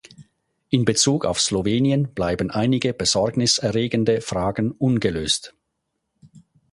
In 0.71 0.83
Bezug 0.83 1.25
auf 1.27 1.39
Slowenien 1.39 2.11
bleiben 2.15 2.49
einige 2.49 2.91
Besorgnis 2.91 3.59
erregende 3.59 4.19
Fragen 4.21 4.71
ungelöst. 4.71 5.53